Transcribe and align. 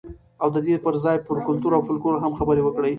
او 0.41 0.47
د 0.55 0.57
دې 0.65 0.75
ځای 1.03 1.17
پر 1.27 1.37
کلتور 1.47 1.71
او 1.75 1.81
فولکلور 1.87 2.19
هم 2.21 2.33
خبرې 2.39 2.61
وکړئ. 2.63 2.89